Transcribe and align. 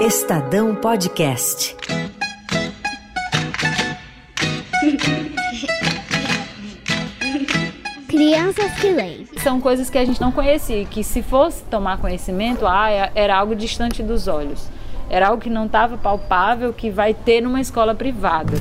Estadão 0.00 0.74
Podcast. 0.74 1.76
Crianças 8.08 8.72
que 8.80 8.88
leem. 8.88 9.26
São 9.42 9.60
coisas 9.60 9.90
que 9.90 9.98
a 9.98 10.04
gente 10.06 10.18
não 10.18 10.32
conhecia, 10.32 10.86
que 10.86 11.04
se 11.04 11.22
fosse 11.22 11.62
tomar 11.64 11.98
conhecimento, 11.98 12.66
ah, 12.66 12.90
é, 12.90 13.12
era 13.14 13.36
algo 13.36 13.54
distante 13.54 14.02
dos 14.02 14.26
olhos. 14.26 14.70
Era 15.10 15.28
algo 15.28 15.42
que 15.42 15.50
não 15.50 15.66
estava 15.66 15.98
palpável, 15.98 16.72
que 16.72 16.90
vai 16.90 17.12
ter 17.12 17.42
numa 17.42 17.60
escola 17.60 17.94
privada. 17.94 18.56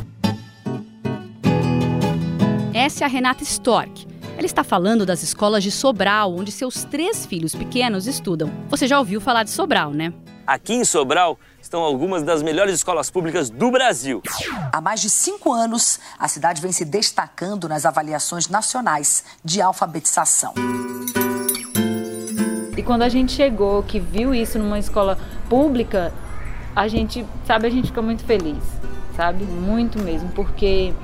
Essa 2.73 3.05
é 3.05 3.05
a 3.05 3.09
Renata 3.09 3.43
Stork. 3.43 4.05
Ela 4.37 4.45
está 4.45 4.63
falando 4.63 5.05
das 5.05 5.23
escolas 5.23 5.63
de 5.63 5.71
Sobral, 5.71 6.35
onde 6.35 6.51
seus 6.51 6.83
três 6.83 7.25
filhos 7.25 7.55
pequenos 7.55 8.07
estudam. 8.07 8.51
Você 8.67 8.85
já 8.87 8.99
ouviu 8.99 9.21
falar 9.21 9.43
de 9.43 9.51
Sobral, 9.51 9.93
né? 9.93 10.11
Aqui 10.49 10.73
em 10.73 10.83
Sobral 10.83 11.37
estão 11.61 11.83
algumas 11.83 12.23
das 12.23 12.41
melhores 12.41 12.73
escolas 12.73 13.11
públicas 13.11 13.51
do 13.51 13.69
Brasil. 13.69 14.19
Há 14.73 14.81
mais 14.81 14.99
de 14.99 15.07
cinco 15.07 15.53
anos, 15.53 15.99
a 16.17 16.27
cidade 16.27 16.59
vem 16.59 16.71
se 16.71 16.83
destacando 16.83 17.69
nas 17.69 17.85
avaliações 17.85 18.49
nacionais 18.49 19.23
de 19.45 19.61
alfabetização. 19.61 20.55
E 22.75 22.81
quando 22.81 23.03
a 23.03 23.09
gente 23.09 23.31
chegou, 23.31 23.83
que 23.83 23.99
viu 23.99 24.33
isso 24.33 24.57
numa 24.57 24.79
escola 24.79 25.19
pública, 25.47 26.11
a 26.75 26.87
gente, 26.87 27.23
sabe, 27.45 27.67
a 27.67 27.69
gente 27.69 27.89
fica 27.89 28.01
muito 28.01 28.23
feliz, 28.23 28.63
sabe? 29.15 29.43
Muito 29.43 29.99
mesmo, 29.99 30.29
porque 30.29 30.95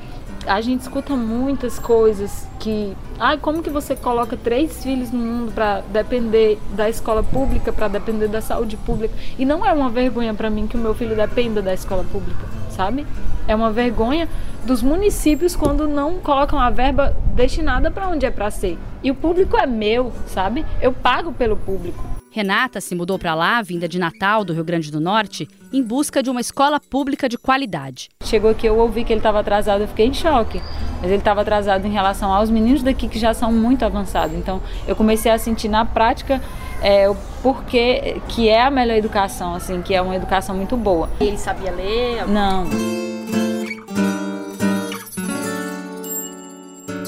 a 0.48 0.62
gente 0.62 0.82
escuta 0.82 1.16
muitas 1.16 1.80
coisas 1.80 2.48
que, 2.60 2.96
ai, 3.20 3.38
como 3.38 3.64
que 3.64 3.70
você 3.70 3.96
coloca 3.96 4.38
três 4.38 4.84
filhos 4.84 5.12
no 5.12 5.20
mundo 5.20 5.52
para 5.52 5.82
depender 5.82 6.60
da 6.76 6.90
escola 6.90 7.24
pública, 7.24 7.74
para 7.74 7.88
depender 7.88 8.28
da 8.28 8.42
saúde 8.42 8.78
pública? 8.78 9.14
E 9.38 9.46
não 9.46 9.66
é 9.66 9.72
uma 9.72 9.90
vergonha 9.90 10.34
para 10.34 10.50
mim 10.50 10.68
que 10.68 10.78
o 10.78 10.80
meu 10.80 10.94
filho 10.94 11.16
dependa 11.16 11.62
da 11.62 11.74
escola 11.74 12.04
pública, 12.04 12.46
sabe? 12.70 13.06
É 13.48 13.56
uma 13.56 13.72
vergonha 13.72 14.28
dos 14.66 14.82
municípios 14.82 15.56
quando 15.56 15.88
não 15.88 16.16
colocam 16.16 16.60
a 16.60 16.70
verba 16.70 17.16
destinada 17.36 17.92
para 17.92 18.08
onde 18.08 18.26
é 18.26 18.32
para 18.32 18.50
ser. 18.50 18.78
E 19.04 19.12
o 19.12 19.16
público 19.16 19.58
é 19.58 19.66
meu, 19.66 20.12
sabe? 20.28 20.66
Eu 20.82 20.92
pago 20.92 21.32
pelo 21.32 21.56
público. 21.56 22.15
Renata 22.36 22.82
se 22.82 22.94
mudou 22.94 23.18
para 23.18 23.34
lá, 23.34 23.62
vinda 23.62 23.88
de 23.88 23.98
Natal, 23.98 24.44
do 24.44 24.52
Rio 24.52 24.66
Grande 24.66 24.92
do 24.92 25.00
Norte, 25.00 25.48
em 25.72 25.82
busca 25.82 26.22
de 26.22 26.30
uma 26.30 26.42
escola 26.42 26.82
pública 26.82 27.30
de 27.30 27.38
qualidade. 27.38 28.10
Chegou 28.26 28.52
aqui, 28.52 28.68
eu 28.68 28.78
ouvi 28.78 29.06
que 29.06 29.14
ele 29.14 29.22
estava 29.22 29.40
atrasado, 29.40 29.80
eu 29.80 29.88
fiquei 29.88 30.08
em 30.08 30.14
choque. 30.14 30.62
Mas 30.98 31.06
ele 31.06 31.20
estava 31.20 31.44
atrasado 31.44 31.88
em 31.88 31.92
relação 31.92 32.34
aos 32.34 32.50
meninos 32.50 32.84
daqui 32.84 33.08
que 33.08 33.18
já 33.18 33.34
são 33.34 33.54
muito 33.54 33.86
avançados. 33.86 34.36
Então, 34.36 34.62
eu 34.86 34.98
comecei 34.98 35.32
a 35.32 35.38
sentir 35.38 35.70
na 35.70 35.86
prática 35.86 36.42
é, 36.82 37.10
o 37.10 37.16
porquê 37.42 38.22
que 38.28 38.50
é 38.50 38.64
a 38.64 38.70
melhor 38.70 38.98
educação, 38.98 39.56
assim, 39.56 39.82
que 39.82 39.94
é 39.94 40.02
uma 40.02 40.18
educação 40.18 40.58
muito 40.58 40.76
boa. 40.76 41.10
Ele 41.22 41.38
sabia 41.38 41.72
ler? 41.72 42.28
Não. 42.28 42.66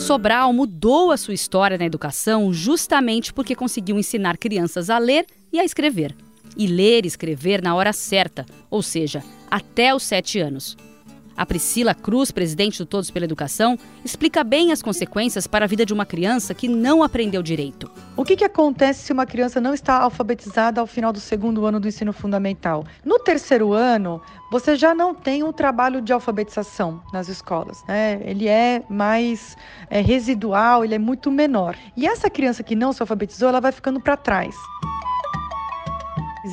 Sobral 0.07 0.53
mudou 0.53 1.11
a 1.11 1.17
sua 1.17 1.33
história 1.33 1.77
na 1.77 1.83
educação 1.83 2.53
justamente 2.53 3.33
porque 3.33 3.53
conseguiu 3.53 3.99
ensinar 3.99 4.37
crianças 4.37 4.89
a 4.89 4.97
ler 4.97 5.25
e 5.51 5.59
a 5.59 5.65
escrever. 5.65 6.15
E 6.55 6.65
ler 6.65 7.03
e 7.03 7.09
escrever 7.09 7.61
na 7.61 7.75
hora 7.75 7.91
certa, 7.91 8.45
ou 8.71 8.81
seja, 8.81 9.21
até 9.51 9.93
os 9.93 10.03
sete 10.03 10.39
anos. 10.39 10.77
A 11.37 11.45
Priscila 11.45 11.93
Cruz, 11.93 12.31
presidente 12.31 12.79
do 12.79 12.85
Todos 12.87 13.11
pela 13.11 13.25
Educação, 13.25 13.77
explica 14.03 14.43
bem 14.43 14.71
as 14.71 14.81
consequências 14.81 15.45
para 15.45 15.65
a 15.65 15.67
vida 15.67 15.85
de 15.85 15.93
uma 15.93 16.03
criança 16.03 16.51
que 16.51 16.67
não 16.67 17.03
aprendeu 17.03 17.43
direito. 17.43 17.91
O 18.15 18.25
que, 18.25 18.35
que 18.35 18.43
acontece 18.43 19.03
se 19.03 19.13
uma 19.13 19.23
criança 19.23 19.61
não 19.61 19.71
está 19.71 20.01
alfabetizada 20.01 20.81
ao 20.81 20.87
final 20.87 21.13
do 21.13 21.19
segundo 21.19 21.67
ano 21.67 21.79
do 21.79 21.87
ensino 21.87 22.11
fundamental? 22.11 22.83
No 23.05 23.19
terceiro 23.19 23.71
ano, 23.71 24.19
você 24.51 24.75
já 24.75 24.95
não 24.95 25.13
tem 25.13 25.43
um 25.43 25.53
trabalho 25.53 26.01
de 26.01 26.11
alfabetização 26.11 27.03
nas 27.13 27.27
escolas. 27.29 27.83
Né? 27.87 28.19
Ele 28.23 28.47
é 28.47 28.81
mais 28.89 29.55
é, 29.91 30.01
residual, 30.01 30.83
ele 30.83 30.95
é 30.95 30.99
muito 30.99 31.29
menor. 31.29 31.77
E 31.95 32.07
essa 32.07 32.31
criança 32.31 32.63
que 32.63 32.75
não 32.75 32.91
se 32.91 33.03
alfabetizou, 33.03 33.49
ela 33.49 33.61
vai 33.61 33.71
ficando 33.71 34.01
para 34.01 34.17
trás 34.17 34.55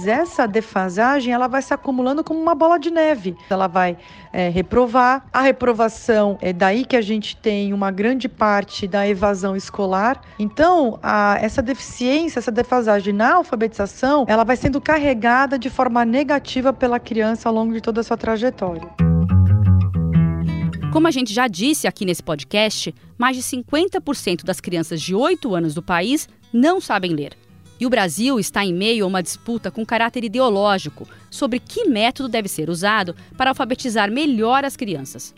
essa 0.06 0.46
defasagem 0.46 1.32
ela 1.32 1.46
vai 1.46 1.62
se 1.62 1.72
acumulando 1.72 2.24
como 2.24 2.40
uma 2.40 2.54
bola 2.54 2.78
de 2.78 2.90
neve. 2.90 3.36
Ela 3.48 3.66
vai 3.66 3.96
é, 4.32 4.48
reprovar. 4.48 5.26
A 5.32 5.40
reprovação 5.40 6.36
é 6.40 6.52
daí 6.52 6.84
que 6.84 6.96
a 6.96 7.00
gente 7.00 7.36
tem 7.36 7.72
uma 7.72 7.90
grande 7.90 8.28
parte 8.28 8.86
da 8.88 9.06
evasão 9.06 9.54
escolar. 9.54 10.20
Então, 10.38 10.98
a, 11.02 11.38
essa 11.40 11.62
deficiência, 11.62 12.38
essa 12.38 12.50
defasagem 12.50 13.12
na 13.12 13.34
alfabetização, 13.34 14.24
ela 14.28 14.44
vai 14.44 14.56
sendo 14.56 14.80
carregada 14.80 15.58
de 15.58 15.70
forma 15.70 16.04
negativa 16.04 16.72
pela 16.72 16.98
criança 16.98 17.48
ao 17.48 17.54
longo 17.54 17.72
de 17.72 17.80
toda 17.80 18.00
a 18.00 18.04
sua 18.04 18.16
trajetória. 18.16 18.82
Como 20.92 21.08
a 21.08 21.10
gente 21.10 21.32
já 21.32 21.48
disse 21.48 21.88
aqui 21.88 22.04
nesse 22.04 22.22
podcast, 22.22 22.94
mais 23.18 23.36
de 23.36 23.42
50% 23.42 24.44
das 24.44 24.60
crianças 24.60 25.02
de 25.02 25.12
8 25.12 25.52
anos 25.52 25.74
do 25.74 25.82
país 25.82 26.28
não 26.52 26.80
sabem 26.80 27.12
ler. 27.12 27.43
E 27.84 27.86
o 27.86 27.90
Brasil 27.90 28.40
está 28.40 28.64
em 28.64 28.72
meio 28.72 29.04
a 29.04 29.06
uma 29.06 29.22
disputa 29.22 29.70
com 29.70 29.84
caráter 29.84 30.24
ideológico 30.24 31.06
sobre 31.30 31.58
que 31.58 31.84
método 31.84 32.30
deve 32.30 32.48
ser 32.48 32.70
usado 32.70 33.14
para 33.36 33.50
alfabetizar 33.50 34.10
melhor 34.10 34.64
as 34.64 34.74
crianças. 34.74 35.34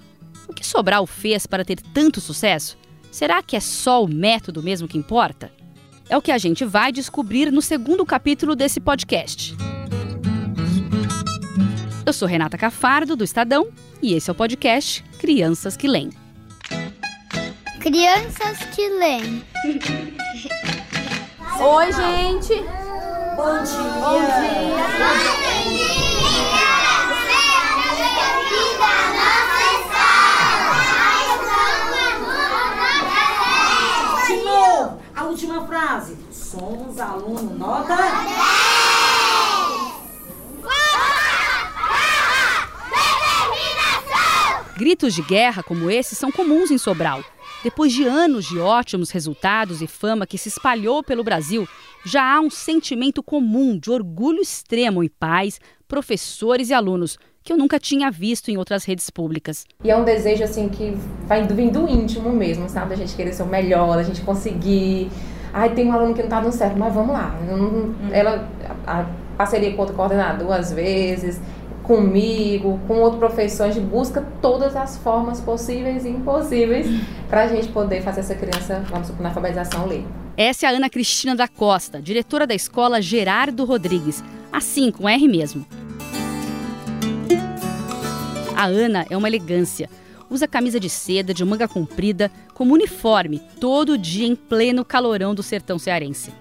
O 0.47 0.55
que 0.55 0.65
Sobral 0.65 1.09
fez 1.09 1.45
para 1.45 1.65
ter 1.65 1.81
tanto 1.93 2.21
sucesso? 2.21 2.79
Será 3.11 3.43
que 3.43 3.57
é 3.57 3.61
só 3.61 4.05
o 4.05 4.07
método 4.07 4.63
mesmo 4.63 4.87
que 4.87 4.97
importa? 4.97 5.51
É 6.09 6.17
o 6.17 6.23
que 6.23 6.31
a 6.31 6.39
gente 6.39 6.65
vai 6.65 6.93
descobrir 6.93 7.51
no 7.51 7.61
segundo 7.61 8.07
capítulo 8.07 8.55
desse 8.55 8.79
podcast. 8.79 9.57
Eu 12.07 12.13
sou 12.13 12.29
Renata 12.29 12.57
Cafardo, 12.57 13.17
do 13.17 13.25
Estadão, 13.25 13.73
e 14.01 14.15
esse 14.15 14.31
é 14.31 14.33
o 14.33 14.37
podcast 14.37 15.03
Crianças 15.19 15.77
que 15.77 15.89
Leem. 15.89 16.11
Crianças 17.81 18.59
que 18.73 18.89
leem. 18.89 19.43
Oi, 21.59 21.93
gente. 21.93 22.55
Bom 23.35 23.63
dia. 23.63 23.83
Bom 24.01 24.21
dia. 24.21 24.77
De 34.27 34.37
novo, 34.45 35.01
a 35.15 35.25
última 35.25 35.67
frase. 35.67 36.17
Somos 36.31 37.01
aluno 37.01 37.55
nota 37.57 37.97
10. 37.97 38.67
Gritos 44.77 45.15
de 45.15 45.23
guerra 45.23 45.63
como 45.63 45.91
esse 45.91 46.15
são 46.15 46.31
comuns 46.31 46.71
em 46.71 46.77
Sobral. 46.77 47.25
Depois 47.67 47.93
de 47.93 48.05
anos 48.05 48.47
de 48.47 48.61
ótimos 48.61 49.11
resultados 49.11 49.83
e 49.83 49.89
fama 49.89 50.25
que 50.25 50.39
se 50.39 50.49
espalhou 50.49 51.03
pelo 51.03 51.25
Brasil, 51.25 51.67
já 52.05 52.37
há 52.37 52.39
um 52.39 52.49
sentimento 52.49 53.25
comum 53.25 53.77
de 53.77 53.91
orgulho 53.91 54.41
extremo 54.41 55.03
em 55.03 55.09
pais, 55.09 55.59
professores 55.89 56.71
e 56.71 56.75
alunos, 56.75 57.19
que 57.43 57.53
eu 57.53 57.57
nunca 57.57 57.81
tinha 57.81 58.09
visto 58.09 58.53
em 58.53 58.57
outras 58.57 58.85
redes 58.85 59.11
públicas. 59.11 59.67
E 59.83 59.91
é 59.91 59.97
um 59.97 60.05
desejo 60.05 60.45
assim 60.45 60.69
que 60.69 60.97
vai 61.27 61.45
vir 61.45 61.73
do 61.73 61.89
íntimo 61.89 62.31
mesmo, 62.31 62.69
sabe? 62.69 62.95
A 62.95 62.97
gente 62.97 63.17
querer 63.17 63.33
ser 63.33 63.43
o 63.43 63.47
melhor, 63.47 63.99
a 63.99 64.05
gente 64.05 64.21
conseguir. 64.21 65.11
Ai, 65.53 65.75
tem 65.75 65.89
um 65.89 65.93
aluno 65.93 66.15
que 66.15 66.23
não 66.23 66.29
tá 66.29 66.41
dando 66.41 66.53
certo, 66.53 66.79
mas 66.79 66.95
vamos 66.95 67.13
lá. 67.13 67.35
Ela, 68.13 68.49
a 68.87 69.07
parceria 69.37 69.75
com 69.75 69.81
outro 69.81 69.97
coordenador 69.97 70.53
às 70.53 70.73
vezes, 70.73 71.41
comigo, 71.87 72.81
com 72.87 73.01
outro 73.01 73.19
professor, 73.19 73.65
a 73.65 73.71
gente 73.71 73.85
busca 73.85 74.27
todas 74.43 74.75
as 74.75 74.99
formas 74.99 75.41
possíveis 75.41 76.05
e 76.05 76.09
impossíveis 76.09 76.87
para 77.29 77.45
a 77.45 77.49
gente 77.49 77.69
poder 77.69 78.03
fazer 78.03 78.21
essa 78.21 78.35
criança, 78.35 78.85
vamos 78.91 79.07
supor, 79.07 79.23
na 79.23 79.29
alfabetização 79.29 79.87
ler. 79.87 80.05
Essa 80.37 80.67
é 80.67 80.69
a 80.69 80.73
Ana 80.73 80.91
Cristina 80.91 81.35
da 81.35 81.49
Costa, 81.49 82.03
diretora 82.03 82.47
da 82.47 82.55
escola 82.55 83.01
Gerardo 83.01 83.65
Rodrigues, 83.65 84.23
assim 84.53 84.91
com 84.91 85.09
R 85.09 85.29
mesmo. 85.29 85.65
A 88.55 88.67
Ana 88.67 89.07
é 89.09 89.17
uma 89.17 89.29
elegância. 89.29 89.89
Usa 90.29 90.49
camisa 90.49 90.81
de 90.81 90.91
seda 90.91 91.33
de 91.33 91.45
manga 91.45 91.69
comprida 91.69 92.33
como 92.53 92.75
uniforme 92.75 93.41
todo 93.61 93.97
dia 93.97 94.27
em 94.27 94.35
pleno 94.35 94.85
calorão 94.85 95.35
do 95.35 95.43
sertão 95.43 95.79
cearense. 95.79 96.33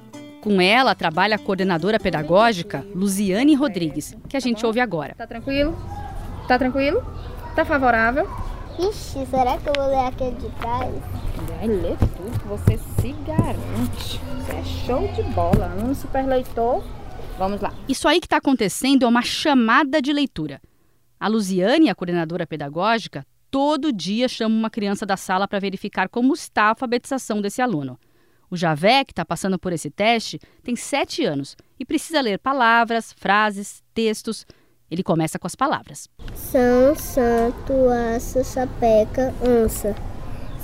Com 0.46 0.62
ela 0.62 0.94
trabalha 0.94 1.38
a 1.38 1.40
coordenadora 1.40 2.00
pedagógica 2.00 2.86
Luziane 2.94 3.56
Rodrigues, 3.56 4.16
que 4.30 4.38
a 4.38 4.40
gente 4.40 4.64
ouve 4.64 4.80
agora. 4.80 5.16
Tá 5.16 5.26
tranquilo? 5.26 5.76
Tá 6.48 6.60
tranquilo? 6.60 7.04
Tá 7.56 7.66
favorável? 7.66 8.30
Ixi, 8.78 9.26
será 9.26 9.58
que 9.58 9.68
eu 9.68 9.74
vou 9.76 9.88
ler 9.88 10.06
aquele 10.06 10.36
de 10.36 10.48
trás? 10.60 10.94
Vai 11.50 11.66
ler 11.66 11.98
tudo, 11.98 12.40
que 12.40 12.48
você 12.48 12.78
se 12.78 13.12
garante. 13.26 14.22
Você 14.38 14.52
é 14.52 14.64
show 14.86 15.08
de 15.14 15.24
bola, 15.34 15.76
um 15.84 15.96
super 15.96 16.24
leitor. 16.28 16.84
Vamos 17.40 17.60
lá. 17.60 17.74
Isso 17.90 18.08
aí 18.08 18.20
que 18.20 18.28
está 18.28 18.38
acontecendo 18.38 19.04
é 19.04 19.08
uma 19.08 19.24
chamada 19.24 20.00
de 20.00 20.14
leitura. 20.14 20.62
A 21.20 21.28
Luziane, 21.28 21.90
a 21.90 21.96
coordenadora 21.96 22.46
pedagógica, 22.46 23.26
todo 23.50 23.92
dia 23.92 24.28
chama 24.28 24.54
uma 24.56 24.70
criança 24.70 25.08
da 25.08 25.18
sala 25.18 25.48
para 25.48 25.58
verificar 25.58 26.08
como 26.08 26.36
está 26.36 26.66
a 26.66 26.70
alfabetização 26.70 27.42
desse 27.42 27.64
aluno. 27.64 27.98
O 28.50 28.56
Javé, 28.56 29.04
que 29.04 29.12
está 29.12 29.26
passando 29.26 29.58
por 29.58 29.74
esse 29.74 29.90
teste, 29.90 30.40
tem 30.64 30.76
sete 30.76 31.26
anos 31.26 31.56
e 31.80 31.86
precisa 31.86 32.22
ler 32.22 32.40
palavras, 32.40 33.14
frases, 33.14 33.84
textos. 33.94 34.46
Ele 34.90 35.04
começa 35.04 35.40
com 35.40 35.48
as 35.48 35.56
palavras: 35.56 36.08
São, 36.34 36.96
santo, 36.96 37.74
aça, 38.16 38.44
sapeca, 38.44 39.34
ança. 39.44 39.96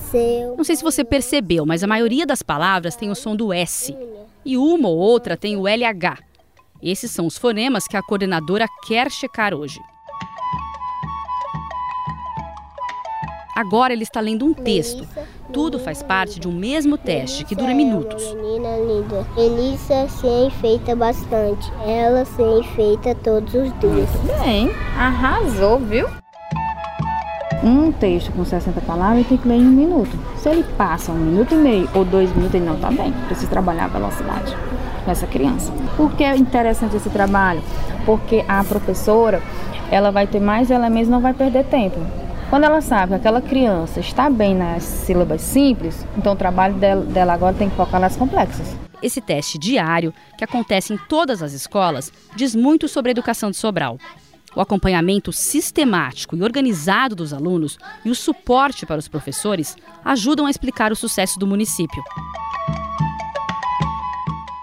Seu... 0.10 0.56
Não 0.58 0.64
sei 0.64 0.76
se 0.76 0.84
você 0.84 1.04
percebeu, 1.04 1.66
mas 1.66 1.84
a 1.84 1.88
maioria 1.88 2.26
das 2.26 2.44
palavras 2.44 2.96
tem 2.96 3.10
o 3.10 3.16
som 3.16 3.36
do 3.36 3.54
S. 3.54 3.96
E 4.44 4.58
uma 4.58 4.90
ou 4.90 4.98
outra 4.98 5.38
tem 5.38 5.56
o 5.56 5.68
LH. 5.68 6.20
Esses 6.82 7.12
são 7.12 7.28
os 7.28 7.38
fonemas 7.38 7.88
que 7.88 7.96
a 7.96 8.02
coordenadora 8.02 8.68
quer 8.86 9.10
checar 9.12 9.54
hoje. 9.54 9.80
Agora 13.62 13.94
ele 13.94 14.02
está 14.02 14.20
lendo 14.20 14.44
um 14.44 14.56
texto. 14.56 15.08
Tudo 15.54 15.78
faz 15.78 16.02
parte 16.02 16.40
de 16.40 16.48
um 16.48 16.52
mesmo 16.52 16.98
teste 16.98 17.46
que 17.46 17.54
dura 17.54 17.76
minutos. 17.76 18.34
Menina 18.34 18.76
linda. 18.78 19.24
Melissa 19.38 20.08
se 20.10 20.26
enfeita 20.26 20.96
bastante. 20.96 21.72
Ela 21.86 22.26
se 22.26 22.42
enfeita 22.42 23.14
todos 23.14 23.54
os 23.54 23.72
dias. 23.80 24.10
Bem, 24.44 24.72
arrasou, 24.98 25.78
viu? 25.78 26.08
Um 27.64 27.92
texto 27.92 28.32
com 28.32 28.44
60 28.44 28.82
palavras 28.82 29.28
tem 29.28 29.38
que 29.38 29.48
ler 29.48 29.58
em 29.58 29.68
um 29.68 29.72
minuto. 29.72 30.18
Se 30.38 30.50
ele 30.50 30.64
passa 30.76 31.12
um 31.12 31.18
minuto 31.18 31.54
e 31.54 31.58
meio 31.58 31.88
ou 31.94 32.04
dois 32.04 32.36
minutos, 32.36 32.56
ele 32.56 32.66
não 32.66 32.78
está 32.78 32.90
bem. 32.90 33.14
Precisa 33.28 33.48
trabalhar 33.48 33.86
a 33.86 33.90
velocidade 33.90 34.58
com 35.06 35.12
essa 35.12 35.28
criança. 35.28 35.72
Por 35.96 36.12
que 36.14 36.24
é 36.24 36.36
interessante 36.36 36.96
esse 36.96 37.12
trabalho? 37.12 37.62
Porque 38.08 38.44
a 38.48 38.64
professora 38.64 39.40
ela 39.92 40.10
vai 40.10 40.26
ter 40.26 40.40
mais 40.40 40.72
elementos 40.72 41.10
e 41.10 41.12
não 41.12 41.22
vai 41.22 41.36
perder 41.36 41.66
tempo. 41.66 42.00
Quando 42.52 42.66
ela 42.66 42.82
sabe 42.82 43.12
que 43.12 43.16
aquela 43.16 43.42
criança 43.42 44.02
está 44.02 44.30
bem 44.30 44.54
nas 44.54 44.84
sílabas 44.84 45.40
simples, 45.40 46.06
então 46.18 46.34
o 46.34 46.36
trabalho 46.36 46.74
dela, 46.76 47.32
agora 47.32 47.56
tem 47.56 47.70
que 47.70 47.78
focar 47.78 48.02
nas 48.02 48.18
complexas. 48.18 48.76
Esse 49.02 49.22
teste 49.22 49.58
diário, 49.58 50.14
que 50.38 50.44
acontece 50.44 50.94
em 50.94 50.98
todas 50.98 51.42
as 51.42 51.54
escolas, 51.54 52.12
diz 52.36 52.54
muito 52.54 52.90
sobre 52.90 53.10
a 53.10 53.14
educação 53.14 53.52
de 53.52 53.56
Sobral. 53.56 53.98
O 54.54 54.60
acompanhamento 54.60 55.32
sistemático 55.32 56.36
e 56.36 56.44
organizado 56.44 57.16
dos 57.16 57.34
alunos 57.34 57.78
e 58.04 58.10
o 58.10 58.16
suporte 58.16 58.86
para 58.86 59.00
os 59.00 59.08
professores 59.08 59.78
ajudam 60.04 60.46
a 60.46 60.50
explicar 60.50 60.92
o 60.92 60.96
sucesso 60.96 61.40
do 61.40 61.48
município. 61.48 62.04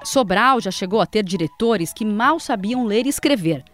Sobral 0.04 0.60
já 0.60 0.70
chegou 0.70 1.00
a 1.00 1.06
ter 1.06 1.24
diretores 1.24 1.94
que 1.94 2.04
mal 2.04 2.38
sabiam 2.38 2.84
ler 2.84 3.06
e 3.06 3.08
escrever. 3.08 3.64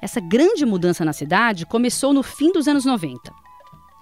Essa 0.00 0.20
grande 0.20 0.64
mudança 0.64 1.04
na 1.04 1.12
cidade 1.12 1.66
começou 1.66 2.12
no 2.12 2.22
fim 2.22 2.52
dos 2.52 2.68
anos 2.68 2.84
90. 2.84 3.45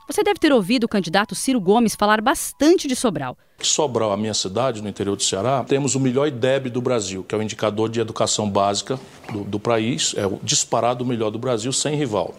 Você 0.06 0.22
deve 0.22 0.38
ter 0.38 0.52
ouvido 0.52 0.84
o 0.84 0.88
candidato 0.88 1.34
Ciro 1.34 1.58
Gomes 1.58 1.94
falar 1.94 2.20
bastante 2.20 2.86
de 2.86 2.94
Sobral. 2.94 3.38
Sobral, 3.60 4.12
a 4.12 4.16
minha 4.18 4.34
cidade, 4.34 4.82
no 4.82 4.88
interior 4.88 5.16
do 5.16 5.22
Ceará, 5.22 5.64
temos 5.64 5.94
o 5.94 6.00
melhor 6.00 6.28
IDEB 6.28 6.68
do 6.68 6.82
Brasil, 6.82 7.24
que 7.24 7.34
é 7.34 7.38
o 7.38 7.42
indicador 7.42 7.88
de 7.88 8.00
educação 8.00 8.48
básica 8.48 9.00
do, 9.32 9.44
do 9.44 9.58
país, 9.58 10.14
é 10.18 10.26
o 10.26 10.38
disparado 10.42 11.06
melhor 11.06 11.30
do 11.30 11.38
Brasil, 11.38 11.72
sem 11.72 11.96
rival. 11.96 12.34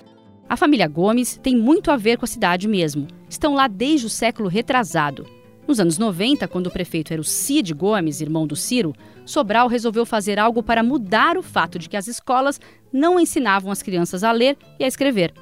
A 0.48 0.56
família 0.56 0.88
Gomes 0.88 1.40
tem 1.42 1.56
muito 1.56 1.90
a 1.90 1.98
ver 1.98 2.20
com 2.20 2.26
a 2.26 2.28
cidade 2.28 2.68
mesmo. 2.68 3.08
Estão 3.28 3.56
lá 3.56 3.68
desde 3.68 4.06
o 4.06 4.12
século 4.12 4.48
retrasado. 4.48 5.26
Nos 5.68 5.80
anos 5.80 5.98
90, 5.98 6.48
quando 6.48 6.68
o 6.68 6.72
prefeito 6.72 7.12
era 7.12 7.22
o 7.22 7.26
Cid 7.26 7.74
Gomes, 7.74 8.22
irmão 8.22 8.46
do 8.46 8.56
Ciro, 8.56 8.94
Sobral 9.26 9.68
resolveu 9.68 10.06
fazer 10.06 10.38
algo 10.38 10.62
para 10.62 10.84
mudar 10.84 11.36
o 11.36 11.42
fato 11.42 11.80
de 11.80 11.90
que 11.90 11.98
as 11.98 12.08
escolas 12.08 12.62
não 12.94 13.20
ensinavam 13.20 13.72
as 13.72 13.82
crianças 13.82 14.24
a 14.24 14.32
ler 14.32 14.56
e 14.80 14.84
a 14.84 14.88
escrever 14.88 15.34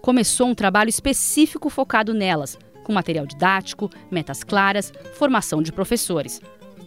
começou 0.00 0.48
um 0.48 0.54
trabalho 0.54 0.88
específico 0.88 1.68
focado 1.70 2.14
nelas, 2.14 2.58
com 2.84 2.92
material 2.92 3.26
didático, 3.26 3.90
metas 4.10 4.42
claras, 4.42 4.92
formação 5.14 5.62
de 5.62 5.72
professores. 5.72 6.40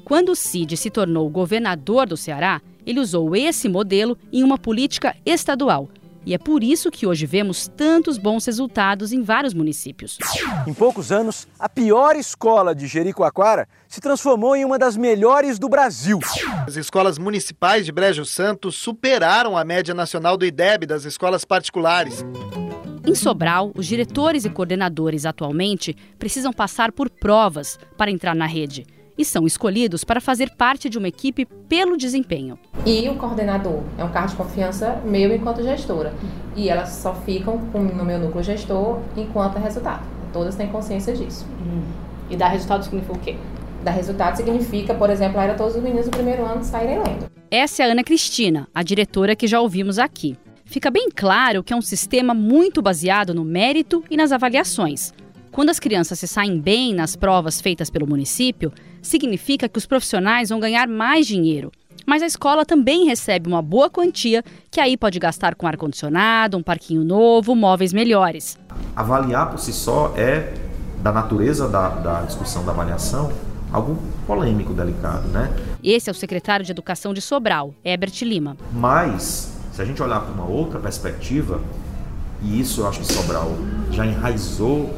Quando 0.03 0.29
o 0.29 0.35
Cid 0.35 0.75
se 0.75 0.89
tornou 0.89 1.29
governador 1.29 2.07
do 2.07 2.17
Ceará, 2.17 2.61
ele 2.85 2.99
usou 2.99 3.35
esse 3.35 3.69
modelo 3.69 4.17
em 4.31 4.43
uma 4.43 4.57
política 4.57 5.15
estadual. 5.25 5.89
E 6.25 6.33
é 6.33 6.37
por 6.37 6.63
isso 6.63 6.89
que 6.89 7.05
hoje 7.05 7.25
vemos 7.25 7.67
tantos 7.67 8.17
bons 8.17 8.45
resultados 8.45 9.11
em 9.11 9.21
vários 9.21 9.53
municípios. 9.53 10.17
Em 10.65 10.73
poucos 10.73 11.11
anos, 11.11 11.47
a 11.59 11.67
pior 11.67 12.15
escola 12.15 12.73
de 12.73 12.87
Jericoacoara 12.87 13.67
se 13.89 13.99
transformou 13.99 14.55
em 14.55 14.63
uma 14.63 14.79
das 14.79 14.95
melhores 14.95 15.59
do 15.59 15.67
Brasil. 15.67 16.19
As 16.65 16.77
escolas 16.77 17.17
municipais 17.17 17.85
de 17.85 17.91
Brejo 17.91 18.25
Santo 18.25 18.71
superaram 18.71 19.57
a 19.57 19.65
média 19.65 19.93
nacional 19.93 20.37
do 20.37 20.45
IDEB 20.45 20.85
das 20.85 21.03
escolas 21.03 21.43
particulares. 21.43 22.23
Em 23.05 23.15
Sobral, 23.15 23.71
os 23.75 23.85
diretores 23.85 24.45
e 24.45 24.49
coordenadores 24.49 25.25
atualmente 25.25 25.93
precisam 26.17 26.53
passar 26.53 26.93
por 26.93 27.09
provas 27.09 27.77
para 27.97 28.09
entrar 28.09 28.33
na 28.33 28.45
rede 28.45 28.85
e 29.17 29.25
são 29.25 29.45
escolhidos 29.45 30.05
para 30.05 30.21
fazer 30.21 30.51
parte 30.55 30.89
de 30.89 30.97
uma 30.97 31.09
equipe 31.09 31.45
pelo 31.45 31.97
desempenho. 31.97 32.57
E 32.85 33.09
o 33.09 33.15
coordenador 33.15 33.83
é 33.97 34.05
um 34.05 34.09
cargo 34.09 34.29
de 34.29 34.35
confiança 34.37 35.01
meu 35.03 35.35
enquanto 35.35 35.61
gestora. 35.61 36.13
E 36.55 36.69
elas 36.69 36.89
só 36.89 37.13
ficam 37.13 37.57
no 37.57 38.05
meu 38.05 38.19
núcleo 38.19 38.41
gestor 38.41 39.01
enquanto 39.17 39.57
resultado. 39.57 40.03
Todas 40.31 40.55
têm 40.55 40.69
consciência 40.69 41.13
disso. 41.13 41.45
Hum. 41.61 41.83
E 42.29 42.37
dar 42.37 42.47
resultado 42.47 42.85
significa 42.85 43.13
o 43.13 43.19
quê? 43.19 43.35
Dar 43.83 43.91
resultado 43.91 44.37
significa, 44.37 44.93
por 44.93 45.09
exemplo, 45.09 45.41
era 45.41 45.55
todos 45.55 45.75
os 45.75 45.83
meninos 45.83 46.05
do 46.05 46.11
primeiro 46.11 46.45
ano 46.45 46.63
saírem 46.63 46.99
lendo. 46.99 47.29
Essa 47.51 47.83
é 47.83 47.85
a 47.85 47.91
Ana 47.91 48.03
Cristina, 48.03 48.67
a 48.73 48.81
diretora 48.81 49.35
que 49.35 49.45
já 49.45 49.59
ouvimos 49.59 49.99
aqui 49.99 50.37
fica 50.73 50.89
bem 50.89 51.07
claro 51.15 51.61
que 51.61 51.71
é 51.71 51.75
um 51.75 51.83
sistema 51.83 52.33
muito 52.33 52.81
baseado 52.81 53.31
no 53.31 53.45
mérito 53.45 54.03
e 54.09 54.17
nas 54.17 54.31
avaliações. 54.31 55.13
Quando 55.51 55.69
as 55.69 55.79
crianças 55.79 56.17
se 56.17 56.27
saem 56.27 56.59
bem 56.59 56.95
nas 56.95 57.15
provas 57.15 57.61
feitas 57.61 57.91
pelo 57.91 58.07
município, 58.07 58.73
significa 58.99 59.69
que 59.69 59.77
os 59.77 59.85
profissionais 59.85 60.49
vão 60.49 60.59
ganhar 60.59 60.87
mais 60.87 61.27
dinheiro. 61.27 61.71
Mas 62.07 62.23
a 62.23 62.25
escola 62.25 62.65
também 62.65 63.05
recebe 63.05 63.47
uma 63.47 63.61
boa 63.61 63.87
quantia, 63.87 64.43
que 64.71 64.81
aí 64.81 64.97
pode 64.97 65.19
gastar 65.19 65.53
com 65.53 65.67
ar-condicionado, 65.67 66.57
um 66.57 66.63
parquinho 66.63 67.03
novo, 67.03 67.53
móveis 67.53 67.93
melhores. 67.93 68.57
Avaliar 68.95 69.51
por 69.51 69.59
si 69.59 69.71
só 69.71 70.11
é, 70.17 70.55
da 71.03 71.11
natureza 71.11 71.69
da, 71.69 71.89
da 71.89 72.21
discussão 72.23 72.65
da 72.65 72.71
avaliação, 72.71 73.31
algo 73.71 74.01
polêmico, 74.25 74.73
delicado, 74.73 75.27
né? 75.27 75.53
Esse 75.83 76.09
é 76.09 76.11
o 76.11 76.15
secretário 76.15 76.65
de 76.65 76.71
Educação 76.71 77.13
de 77.13 77.21
Sobral, 77.21 77.75
Herbert 77.85 78.23
Lima. 78.23 78.57
Mas 78.71 79.52
se 79.73 79.81
a 79.81 79.85
gente 79.85 80.01
olhar 80.03 80.21
para 80.21 80.31
uma 80.31 80.45
outra 80.45 80.79
perspectiva, 80.79 81.59
e 82.43 82.61
isso 82.61 82.81
eu 82.81 82.87
acho 82.87 82.99
que 82.99 83.11
Sobral 83.11 83.51
já 83.89 84.05
enraizou 84.05 84.93